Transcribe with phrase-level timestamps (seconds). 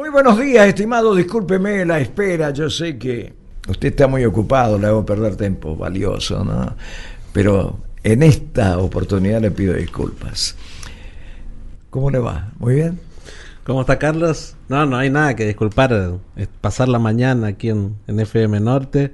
[0.00, 1.14] Muy buenos días, estimado.
[1.14, 2.52] Discúlpeme la espera.
[2.52, 3.34] Yo sé que
[3.68, 6.74] usted está muy ocupado, le hago perder tiempo valioso, ¿no?
[7.34, 10.56] Pero en esta oportunidad le pido disculpas.
[11.90, 12.50] ¿Cómo le va?
[12.58, 12.98] ¿Muy bien?
[13.62, 14.56] ¿Cómo está Carlos?
[14.70, 16.14] No, no hay nada que disculpar.
[16.62, 19.12] Pasar la mañana aquí en, en FM Norte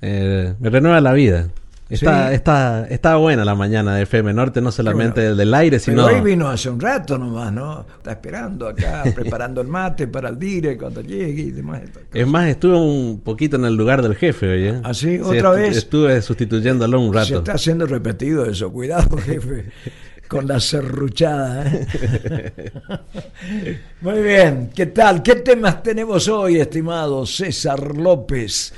[0.00, 1.48] eh, me renueva la vida.
[1.90, 2.34] Está, Sí.
[2.34, 5.36] está, está buena la mañana de FM Norte, no solamente bueno.
[5.36, 6.04] del aire, Pero sino...
[6.04, 7.86] hoy vino hace un rato nomás, ¿no?
[7.96, 11.80] Está esperando acá, preparando el mate para el dire cuando llegue y demás.
[12.12, 14.64] Es más, estuve un poquito en el lugar del jefe hoy.
[14.68, 14.80] ¿eh?
[14.84, 15.18] ¿Ah, sí?
[15.18, 15.78] ¿Otra vez?
[15.78, 17.38] Estuve sustituyéndolo un Se rato.
[17.38, 18.70] está haciendo repetido eso.
[18.70, 19.64] Cuidado, jefe,
[20.28, 21.64] con la serruchada.
[21.72, 22.62] ¿eh?
[24.02, 24.70] Muy bien.
[24.74, 25.22] ¿Qué tal?
[25.22, 28.74] ¿Qué temas tenemos hoy, estimado César López?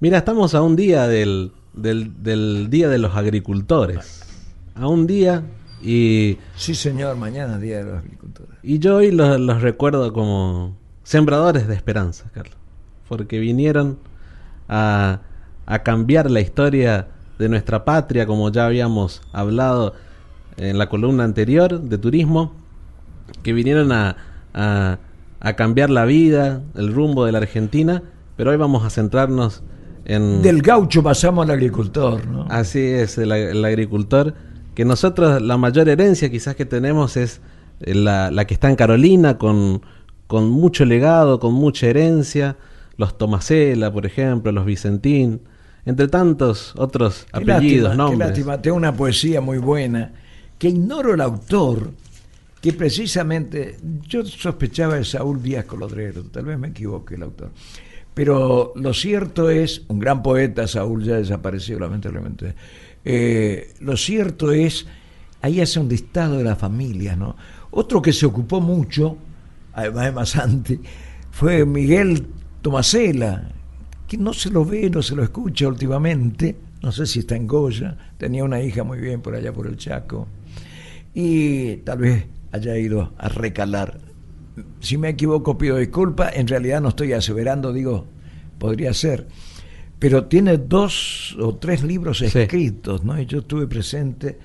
[0.00, 4.22] Mira, estamos a un día del, del, del Día de los Agricultores.
[4.74, 5.42] A un día
[5.82, 7.16] y, Sí, señor.
[7.16, 8.54] Mañana, Día de los Agricultores.
[8.62, 12.56] y yo hoy los, los recuerdo como sembradores de esperanza, Carlos.
[13.08, 13.98] Porque vinieron
[14.68, 15.20] a,
[15.66, 17.08] a cambiar la historia
[17.38, 19.94] de nuestra patria, como ya habíamos hablado
[20.56, 22.52] en la columna anterior de turismo,
[23.42, 24.16] que vinieron a,
[24.54, 24.98] a,
[25.40, 28.02] a cambiar la vida, el rumbo de la Argentina,
[28.36, 29.62] pero hoy vamos a centrarnos
[30.04, 30.42] en...
[30.42, 32.46] Del gaucho pasamos al agricultor, ¿no?
[32.50, 34.34] Así es, el, ag- el agricultor,
[34.74, 37.40] que nosotros la mayor herencia quizás que tenemos es
[37.80, 39.82] eh, la, la que está en Carolina, con,
[40.26, 42.56] con mucho legado, con mucha herencia,
[42.96, 45.40] los Tomasela, por ejemplo, los Vicentín,
[45.86, 48.18] entre tantos otros Qué apellidos, lástima, nombres.
[48.18, 48.62] Qué lástima.
[48.62, 50.12] Tengo una poesía muy buena
[50.58, 51.90] que ignoro el autor,
[52.60, 53.76] que precisamente
[54.08, 57.50] yo sospechaba de Saúl Díaz Colodrero, tal vez me equivoque el autor.
[58.14, 62.54] Pero lo cierto es, un gran poeta, Saúl ya desapareció lamentablemente,
[63.04, 64.86] eh, lo cierto es,
[65.42, 67.36] ahí hace un listado de la familia, ¿no?
[67.72, 69.18] Otro que se ocupó mucho,
[69.72, 70.80] además de Masanti,
[71.32, 72.28] fue Miguel
[72.62, 73.50] Tomasela,
[74.06, 77.48] que no se lo ve, no se lo escucha últimamente, no sé si está en
[77.48, 80.28] Goya, tenía una hija muy bien por allá por el Chaco,
[81.12, 83.98] y tal vez haya ido a recalar.
[84.80, 88.06] Si me equivoco pido disculpas, en realidad no estoy aseverando, digo,
[88.58, 89.26] podría ser.
[89.98, 92.26] Pero tiene dos o tres libros Sí.
[92.26, 93.20] escritos, ¿no?
[93.20, 94.38] Y yo estuve presente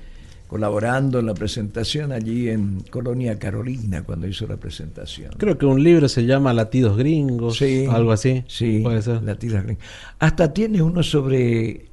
[0.47, 5.31] colaborando en la presentación allí en Colonia Carolina cuando hizo la presentación.
[5.37, 8.43] Creo que un libro se llama Latidos Gringos, Sí, algo así.
[8.47, 9.21] Sí, puede ser.
[9.21, 9.79] la tira gringa.
[10.17, 11.85] Hasta tiene uno sobre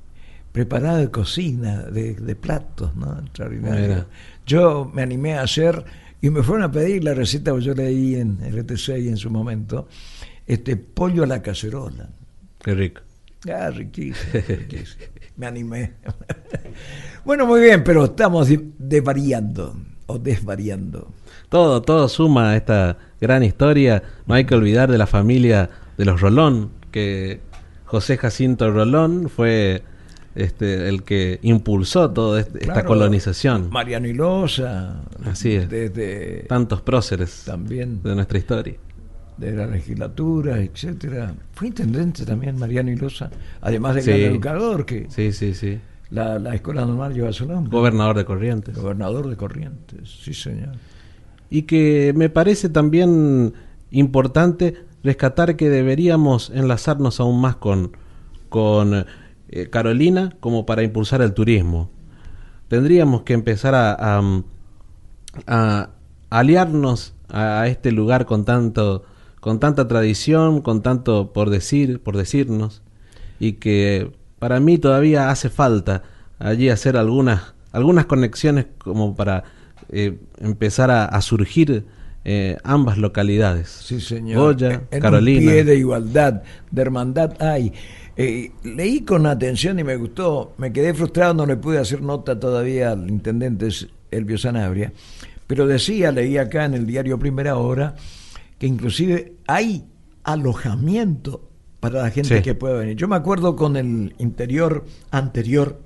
[0.53, 3.19] preparado de cocina, de, de platos, ¿no?
[3.19, 3.89] Extraordinario.
[3.89, 4.07] Mira.
[4.47, 5.85] Yo me animé a hacer
[6.27, 9.87] y me fueron a pedir la receta que yo leí en RTC en su momento,
[10.45, 12.09] este pollo a la cacerola.
[12.63, 13.01] Qué rico.
[13.49, 15.05] Ah, riquísimo, riquísimo.
[15.37, 15.93] Me animé.
[17.25, 19.77] bueno, muy bien, pero estamos de- desvariando
[20.07, 21.13] o desvariando.
[21.49, 24.03] Todo, todo suma a esta gran historia.
[24.27, 27.41] No hay que olvidar de la familia de los Rolón, que
[27.85, 29.85] José Jacinto Rolón fue
[30.37, 33.71] este, el que impulsó toda este- esta colonización.
[33.71, 35.03] Mariano Ilosa.
[35.25, 35.69] Así es.
[35.69, 38.75] Desde Tantos próceres también de nuestra historia.
[39.37, 41.35] de la legislatura, etcétera.
[41.53, 43.31] Fue intendente también Mariano Ilosa,
[43.61, 44.11] además de Sí.
[44.13, 45.79] gran educador, que Sí, sí, sí.
[46.09, 47.71] la, la escuela normal lleva su nombre.
[47.71, 48.75] Gobernador de Corrientes.
[48.75, 50.77] Gobernador de Corrientes, sí señor.
[51.51, 53.53] Y que me parece también
[53.91, 54.75] importante
[55.05, 57.93] rescatar que deberíamos enlazarnos aún más con,
[58.49, 59.05] con
[59.51, 61.91] eh, Carolina como para impulsar el turismo.
[62.69, 64.21] Tendríamos que empezar a,
[65.47, 65.91] a-
[66.31, 69.05] aliarnos a este lugar con tanto
[69.41, 72.83] con tanta tradición, con tanto por decir, por decirnos
[73.39, 76.03] y que para mí todavía hace falta
[76.39, 79.45] allí hacer algunas algunas conexiones como para
[79.91, 81.85] eh, empezar a surgir
[82.29, 83.69] eh, ambas localidades.
[83.69, 84.55] Sí, señor.
[84.55, 85.39] Goya, en Carolina.
[85.39, 86.43] un pie de igualdad,
[86.73, 87.73] de hermandad hay.
[88.17, 90.55] Eh, leí con atención y me gustó.
[90.59, 93.69] Me quedé frustrado, no le pude hacer nota todavía al intendente
[94.11, 94.93] Elvio Sanabria.
[95.47, 97.95] Pero decía, leí acá en el diario Primera Hora,
[98.59, 99.85] que inclusive hay
[100.25, 101.49] alojamiento
[101.79, 102.43] para la gente Sí.
[102.43, 102.97] que pueda venir.
[102.97, 105.81] Yo me acuerdo con el interior anterior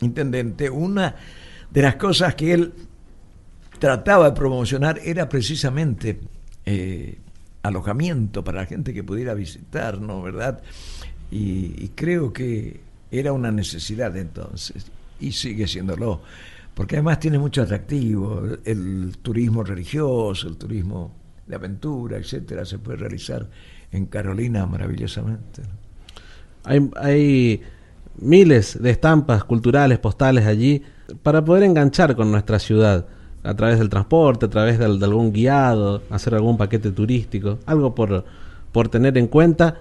[0.00, 1.14] intendente, una
[1.70, 2.72] de las cosas que él
[3.78, 6.20] trataba de promocionar era precisamente
[6.64, 7.18] eh,
[7.62, 10.22] alojamiento para la gente que pudiera visitar, ¿no?
[10.22, 10.62] ¿Verdad?
[11.30, 12.80] Y, creo que
[13.10, 14.86] era una necesidad entonces,
[15.20, 16.22] y sigue siéndolo,
[16.74, 21.12] porque además tiene mucho atractivo, el, turismo religioso, el turismo
[21.46, 23.48] de aventura, etcétera, se puede realizar
[23.92, 25.62] en Carolina maravillosamente.
[26.64, 27.62] Hay, hay
[28.20, 30.82] miles de estampas culturales, postales allí,
[31.22, 33.06] para poder enganchar con nuestra ciudad.
[33.48, 38.26] A través del transporte, a través de, algún guiado, hacer algún paquete turístico, algo por,
[38.72, 39.76] por tener en cuenta.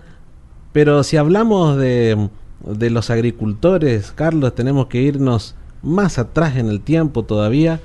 [0.72, 2.30] Pero si hablamos de,
[2.66, 7.81] de los agricultores, Carlos, tenemos que irnos más atrás en el tiempo todavía.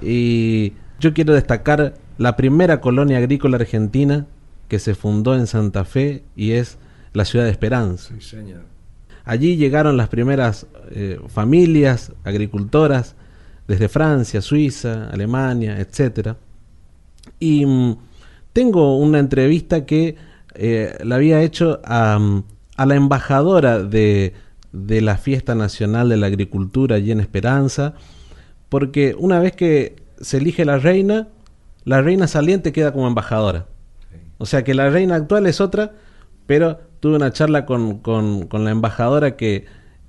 [0.00, 4.26] Y yo quiero destacar la primera colonia agrícola argentina
[4.68, 6.78] que se fundó en Santa Fe y es
[7.12, 8.14] la ciudad de Esperanza.
[9.24, 13.16] Allí llegaron las primeras eh, familias agricultoras
[13.68, 16.34] desde Francia, Suiza, Alemania, etc.
[17.38, 17.96] Y mm,
[18.52, 20.16] tengo una entrevista que
[20.54, 22.18] eh, la había hecho a,
[22.76, 24.32] a la embajadora de,
[24.72, 27.94] de, la Fiesta Nacional de la Agricultura allí en Esperanza,
[28.68, 31.28] porque una vez que se elige la reina,
[31.84, 33.66] la reina saliente queda como embajadora.
[34.38, 35.92] O sea que la reina actual es otra,
[36.46, 39.66] pero tuve una charla con, con, la embajadora que,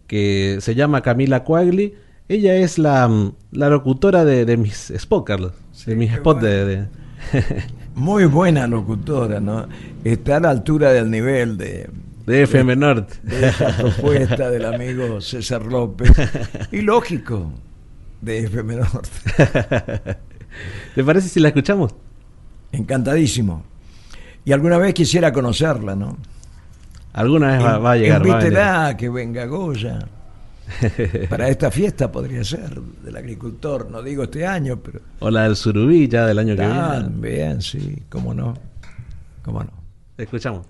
[0.08, 1.96] que se llama Camila Coagli.
[2.30, 3.10] Ella es la,
[3.52, 5.54] la locutora de, de mis spots, Carlos.
[5.88, 6.88] de mis spots de...
[7.96, 9.68] Muy buena locutora, ¿no?
[10.04, 11.90] Está a la altura del nivel de...
[12.28, 13.16] De FM Norte.
[13.24, 16.12] De esa propuesta del amigo César López.
[16.72, 17.52] Y lógico,
[18.22, 19.10] de FM Norte.
[20.94, 21.96] ¿Te parece si la escuchamos?
[22.72, 23.64] Encantadísimo.
[24.46, 26.16] Y alguna vez quisiera conocerla, ¿no?
[27.14, 28.26] Alguna vez va, a llegar.
[28.26, 30.08] Invítela a que venga Goya.
[31.30, 35.02] Para esta fiesta podría ser del agricultor, no digo este año, pero.
[35.20, 36.80] O la del Surubí ya del año que viene.
[36.80, 38.54] También, sí, cómo no.
[39.44, 39.72] Cómo no.
[40.18, 40.66] Escuchamos.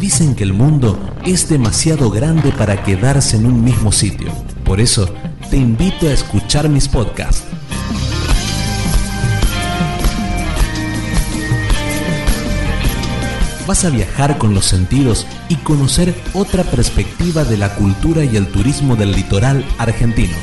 [0.00, 4.32] Dicen que el mundo es demasiado grande para quedarse en un mismo sitio.
[4.64, 5.08] Por eso
[5.50, 7.44] te invito a escuchar mis podcasts.
[13.68, 18.46] Vas a viajar con los sentidos y conocer otra perspectiva de la cultura y el
[18.46, 20.34] turismo del litoral argentino.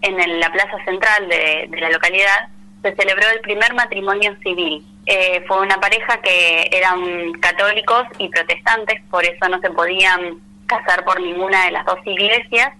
[0.02, 2.50] en la plaza central de, la localidad,
[2.82, 4.84] se celebró el primer matrimonio civil.
[5.06, 11.04] Eh, fue una pareja que eran católicos y protestantes, por eso no se podían casar
[11.04, 12.74] por ninguna de las dos iglesias.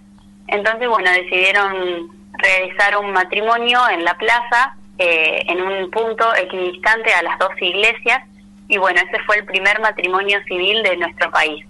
[0.48, 2.10] Entonces, bueno, decidieron
[2.42, 8.22] realizar un matrimonio en la plaza, eh, en un punto equidistante a las dos iglesias,
[8.68, 11.64] y bueno, ese fue el primer matrimonio civil de nuestro país.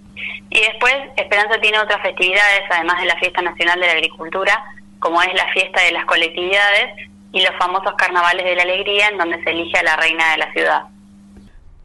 [0.49, 4.63] Y después, Esperanza tiene otras festividades, además de la Fiesta Nacional de la Agricultura,
[4.99, 9.17] como es la fiesta de las colectividades y los famosos carnavales de la alegría en
[9.17, 10.83] donde se elige a la reina de la ciudad.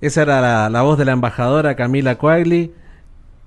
[0.01, 2.73] Esa era la, voz de la embajadora Camila Coagli,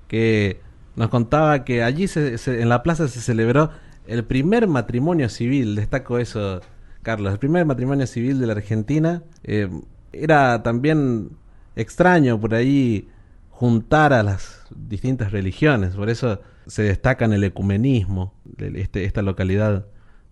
[0.08, 0.60] que
[0.96, 3.70] nos contaba que allí en la plaza se celebró
[4.06, 6.60] el primer matrimonio civil, destaco eso,
[7.02, 9.22] Carlos, el primer matrimonio civil de la Argentina.
[9.44, 9.68] Eh,
[10.12, 11.30] era también
[11.76, 13.08] extraño por ahí
[13.50, 19.22] juntar a las distintas religiones, por eso se destaca en el ecumenismo de este, esta
[19.22, 19.86] localidad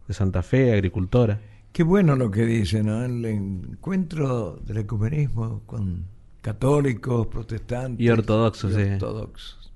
[0.07, 1.41] de Santa Fe, agricultora.
[1.73, 3.05] Qué bueno lo que dice, ¿no?
[3.05, 6.07] El encuentro del ecumenismo con
[6.43, 8.73] católicos, protestantes y ortodoxos.
[8.73, 9.73] Y, ortodoxos.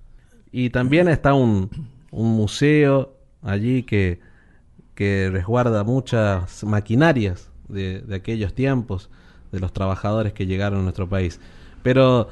[0.50, 1.70] y también está un,
[2.10, 4.20] un museo allí que,
[4.94, 9.10] que resguarda muchas maquinarias de, de aquellos tiempos,
[9.52, 11.38] de los trabajadores que llegaron a nuestro país.
[11.82, 12.28] Pero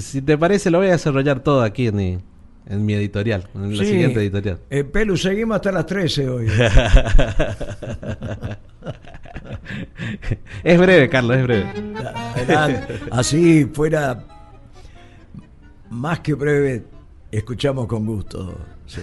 [0.00, 2.22] si te parece, lo voy a desarrollar todo aquí en,
[2.66, 4.58] en mi editorial, en la siguiente editorial.
[4.70, 6.46] Eh, Pelu, seguimos hasta las 13 hoy.
[10.64, 11.66] es breve, Carlos, es breve.
[13.10, 14.24] Así fuera
[15.90, 16.84] más que breve,
[17.30, 18.58] escuchamos con gusto,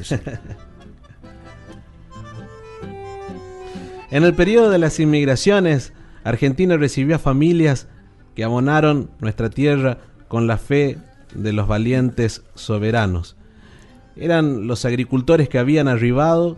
[4.15, 5.91] En el periodo de las inmigraciones,
[6.23, 7.89] Argentina recibió a familias
[8.33, 9.97] que abonaron nuestra tierra
[10.29, 10.97] con la fe
[11.33, 13.35] de los valientes soberanos.
[14.15, 16.55] Eran los agricultores que habían arribado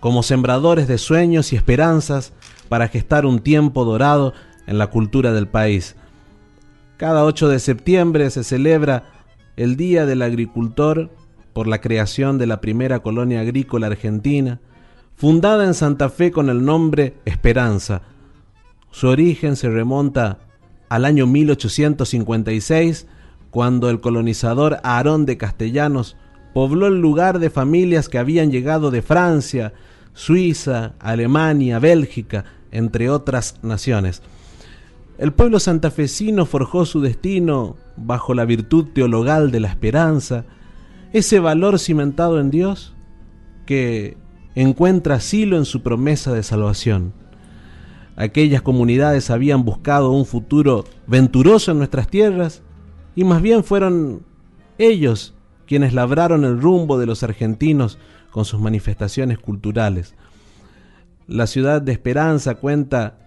[0.00, 2.34] como sembradores de sueños y esperanzas
[2.68, 4.34] para gestar un tiempo dorado
[4.66, 5.96] en la cultura del país.
[6.98, 9.04] Cada 8 de septiembre se celebra
[9.56, 11.08] el Día del Agricultor
[11.54, 14.60] por la creación de la primera colonia agrícola argentina,
[15.18, 18.02] fundada en Santa Fe con el nombre Esperanza.
[18.92, 20.38] Su origen se remonta
[20.88, 23.08] al año 1856,
[23.50, 26.16] cuando el colonizador Aarón de Castellanos
[26.54, 29.72] pobló el lugar de familias que habían llegado de Francia,
[30.14, 34.22] Suiza, Alemania, Bélgica, entre otras naciones.
[35.18, 40.44] El pueblo santafesino forjó su destino bajo la virtud teologal de la esperanza,
[41.12, 42.94] ese valor cimentado en Dios
[43.66, 44.16] que
[44.62, 47.12] encuentra asilo en su promesa de salvación.
[48.16, 52.62] Aquellas comunidades habían buscado un futuro venturoso en nuestras tierras
[53.14, 54.22] y más bien fueron
[54.78, 55.34] ellos
[55.66, 57.98] quienes labraron el rumbo de los argentinos
[58.30, 60.14] con sus manifestaciones culturales.
[61.28, 63.18] La ciudad de Esperanza cuenta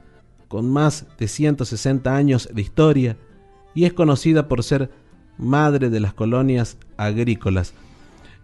[0.47, 3.17] con más de 160 años de historia
[3.73, 4.91] y es conocida por ser
[5.37, 7.73] madre de las colonias agrícolas.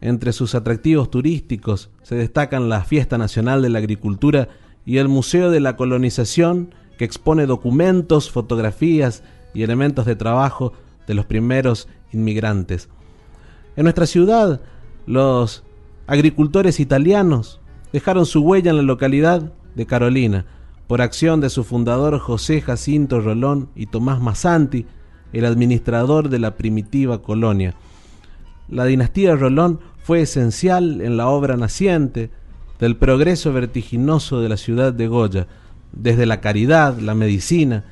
[0.02, 4.50] Entre sus atractivos turísticos se destacan la Fiesta Nacional de la Agricultura
[4.86, 9.24] y el Museo de la Colonización, que expone documentos, fotografías
[9.54, 10.74] y elementos de trabajo
[11.08, 12.90] de los primeros inmigrantes.
[13.76, 14.62] En nuestra ciudad,
[15.06, 15.64] los
[16.06, 17.60] agricultores italianos
[17.92, 20.46] dejaron su huella en la localidad de Carolina,
[20.88, 24.86] por acción de su fundador José Jacinto Rolón y Tomás Massanti,
[25.34, 27.76] el administrador de la primitiva colonia.
[28.70, 32.30] La dinastía Rolón fue esencial en la obra naciente
[32.80, 35.48] del progreso vertiginoso de la ciudad de Goya,
[35.92, 37.86] desde la caridad, la medicina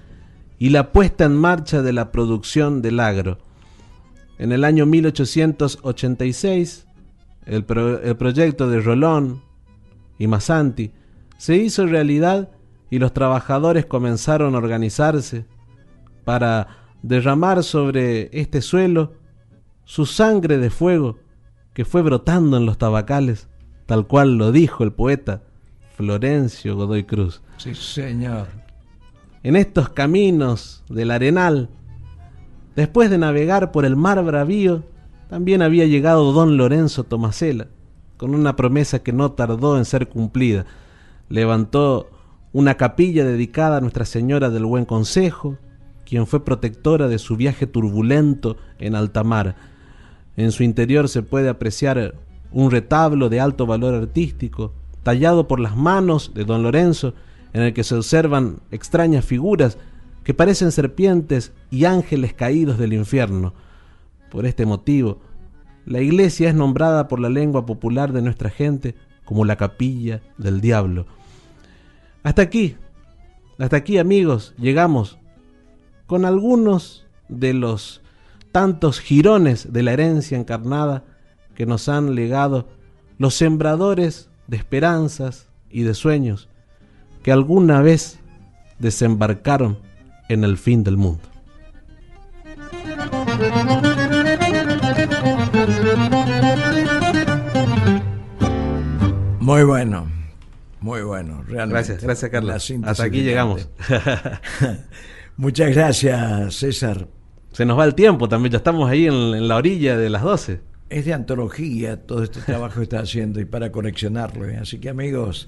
[0.60, 3.39] y la puesta en marcha de la producción del agro.
[4.38, 6.86] En el año 1886,
[7.46, 7.65] el,
[8.03, 9.41] el proyecto de Rolón
[10.20, 10.91] y Massanti
[11.38, 12.50] se hizo realidad
[12.89, 15.46] y los trabajadores comenzaron a organizarse
[16.24, 16.67] para
[17.01, 19.13] derramar sobre este suelo
[19.86, 21.18] su sangre de fuego
[21.74, 23.48] que fue brotando en los tabacales,
[23.86, 25.44] tal cual lo dijo el poeta
[25.96, 27.42] Florencio Godoy Cruz.
[27.58, 28.48] Sí, señor.
[29.44, 31.70] En estos caminos del Arenal,
[32.75, 34.84] después de navegar por el mar bravío,
[35.30, 37.68] también había llegado don Lorenzo Tomasela,
[38.18, 40.65] con una promesa que no tardó en ser cumplida.
[41.30, 42.10] Levantó
[42.54, 45.58] una capilla dedicada a Nuestra Señora del Buen Consejo,
[46.06, 49.56] quien fue protectora de su viaje turbulento en alta mar.
[50.38, 52.15] En su interior se puede apreciar
[52.51, 54.74] un retablo de alto valor artístico,
[55.04, 57.13] tallado por las manos de don Lorenzo,
[57.54, 59.77] en el que se observan extrañas figuras
[60.24, 63.54] que parecen serpientes y ángeles caídos del infierno.
[64.30, 65.20] Por este motivo,
[65.86, 70.62] la iglesia es nombrada por la lengua popular de nuestra gente como la capilla del
[70.62, 71.06] diablo.
[72.24, 72.75] Hasta aquí,
[73.60, 75.20] hasta aquí amigos, llegamos
[76.08, 78.01] con algunos de los
[78.56, 81.04] tantos jirones de la herencia encarnada
[81.56, 82.70] que nos han legado
[83.18, 86.48] los sembradores de esperanzas y de sueños
[87.22, 88.18] que alguna vez
[88.80, 89.80] desembarcaron
[90.30, 91.24] en el fin del mundo.
[99.42, 100.08] Muy bueno.
[100.80, 101.74] Muy bueno, realmente.
[101.74, 102.72] Gracias, gracias Carlos.
[102.86, 103.68] Hasta aquí llegamos.
[105.36, 107.14] Muchas gracias, César.
[107.56, 110.60] Se nos va el tiempo también, ya estamos ahí en, la orilla de las 12.
[110.90, 114.46] Es de antología todo este trabajo que está haciendo y para conexionarlo.
[114.46, 114.58] ¿eh?
[114.58, 115.48] Así que amigos,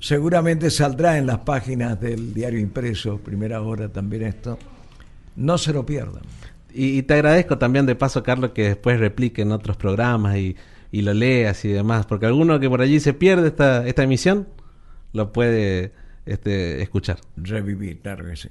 [0.00, 4.58] seguramente saldrá en las páginas del diario impreso, primera hora también esto.
[5.34, 6.24] No se lo pierdan.
[6.74, 10.56] Y, te agradezco también de paso, Carlos, que después replique en otros programas y,
[10.92, 14.46] y, lo leas y demás, porque alguno que por allí se pierde esta, esta emisión,
[15.14, 15.94] lo puede
[16.26, 17.16] este, escuchar.
[17.38, 18.50] Revivir, claro que sí.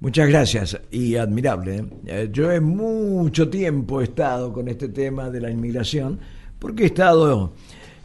[0.00, 1.76] Muchas gracias y admirable.
[1.76, 1.84] ¿eh?
[2.06, 6.18] Eh, yo he mucho tiempo estado con este tema de la inmigración
[6.58, 7.52] porque he estado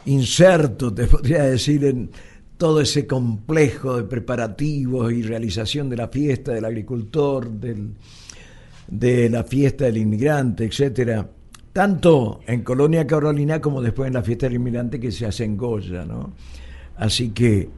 [0.06, 2.10] inserto, te podría decir, en
[2.58, 9.86] todo ese complejo de preparativos y realización de la fiesta del agricultor, de la fiesta
[9.86, 11.30] del inmigrante, etcétera.
[11.72, 15.56] tanto en Colonia Carolina como después en la fiesta del inmigrante que se hace en
[15.56, 16.34] Goya, ¿no?
[16.98, 17.70] Así que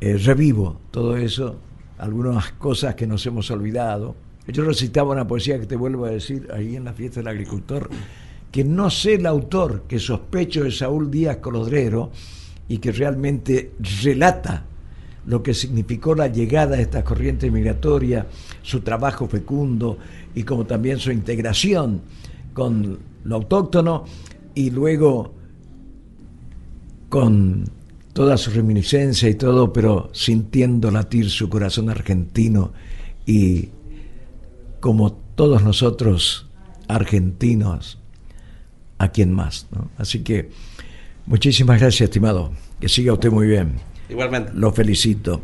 [0.00, 1.56] eh, revivo todo eso,
[2.00, 4.16] algunas cosas que nos hemos olvidado.
[4.46, 7.88] Yo recitaba una poesía que te vuelvo a decir ahí en la fiesta del agricultor,
[8.50, 12.10] que no sé el autor, que sospecho de Saúl Díaz Colodrero
[12.68, 14.64] y que realmente relata
[15.26, 18.26] lo que significó la llegada de esta corriente migratoria,
[18.62, 19.98] su trabajo fecundo
[20.34, 22.00] y como también su integración
[22.54, 24.04] con lo autóctono
[24.54, 25.34] y luego
[27.10, 27.64] con
[28.12, 32.72] toda su reminiscencia y todo, pero sintiendo latir su corazón argentino
[33.26, 33.68] y
[34.80, 36.46] como todos nosotros
[36.88, 37.98] argentinos,
[38.98, 39.66] a quien más.
[39.96, 40.50] Así que
[41.26, 42.52] muchísimas gracias, estimado.
[42.78, 43.76] Que siga usted muy bien.
[44.10, 44.52] Igualmente.
[44.54, 45.40] Lo felicito.